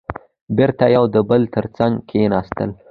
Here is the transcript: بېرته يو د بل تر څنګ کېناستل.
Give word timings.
بېرته 0.57 0.85
يو 0.95 1.03
د 1.13 1.15
بل 1.29 1.41
تر 1.55 1.65
څنګ 1.77 1.93
کېناستل. 2.09 2.69